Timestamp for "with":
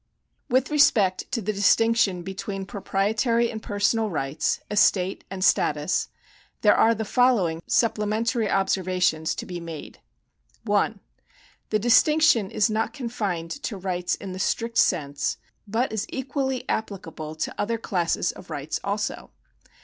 0.49-0.71